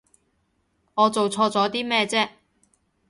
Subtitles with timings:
[0.95, 2.31] 我做錯咗啲咩啫？